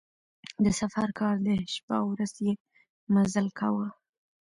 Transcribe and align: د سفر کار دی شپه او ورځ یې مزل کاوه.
د 0.63 0.65
سفر 0.79 1.07
کار 1.19 1.35
دی 1.45 1.55
شپه 1.75 1.95
او 2.01 2.05
ورځ 2.13 2.33
یې 2.45 2.53
مزل 3.13 3.47
کاوه. 3.59 3.87